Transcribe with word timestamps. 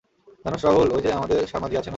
জানোস 0.45 0.65
রাহুল, 0.65 0.87
ওই 0.95 1.01
যে 1.01 1.09
আমাদের 1.13 1.47
সার্মা 1.47 1.67
জি 1.69 1.75
আছে 1.77 1.85
না? 1.85 1.89